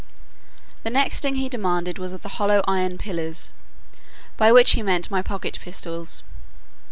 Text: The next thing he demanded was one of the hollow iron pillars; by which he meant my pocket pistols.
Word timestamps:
The 0.81 0.89
next 0.89 1.19
thing 1.19 1.35
he 1.35 1.47
demanded 1.47 1.99
was 1.99 2.11
one 2.11 2.15
of 2.15 2.21
the 2.23 2.29
hollow 2.29 2.63
iron 2.67 2.97
pillars; 2.97 3.51
by 4.35 4.51
which 4.51 4.71
he 4.71 4.81
meant 4.81 5.11
my 5.11 5.21
pocket 5.21 5.59
pistols. 5.61 6.23